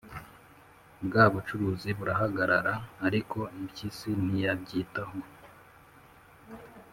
bwa 1.05 1.25
bucuruzi 1.33 1.89
burahagarara 1.97 2.73
ariko 3.07 3.39
impyisi 3.59 4.09
ntiyabyitaho. 4.25 5.17